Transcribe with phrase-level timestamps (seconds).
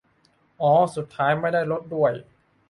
[0.61, 2.13] อ้อสุดท้ายไม่ได้ลดด้วย